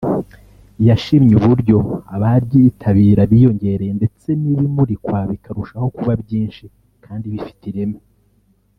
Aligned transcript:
yashimye 0.87 1.33
uburyo 1.39 1.77
abaryitabira 2.15 3.21
biyongereye 3.31 3.91
ndetse 3.99 4.27
n’ibimurikwa 4.41 5.17
bikarushaho 5.31 5.87
kuba 5.95 6.13
byinshi 6.23 6.63
kandi 7.05 7.25
bifite 7.33 7.63
ireme 7.71 7.99